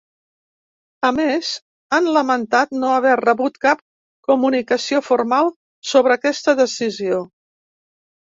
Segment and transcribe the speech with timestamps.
[1.07, 1.49] A més,
[1.97, 3.83] han lamentat no haver rebut cap
[4.31, 5.53] comunicació formal
[5.93, 7.21] sobre aquesta decisió.